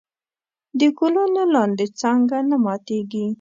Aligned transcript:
د 0.79 0.81
ګلونو 0.97 1.41
لاندې 1.53 1.85
څانګه 1.99 2.37
نه 2.49 2.57
ماتېږي. 2.63 3.25